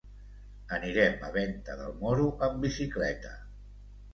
[0.77, 3.37] Anirem a Venta del Moro amb bicicleta.